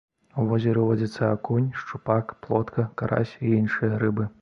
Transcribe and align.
У 0.43 0.45
возеры 0.51 0.85
водзяцца 0.91 1.29
акунь, 1.35 1.69
шчупак, 1.83 2.35
плотка, 2.47 2.89
карась 3.03 3.39
і 3.45 3.57
іншыя 3.63 3.93
рыбы. 4.07 4.33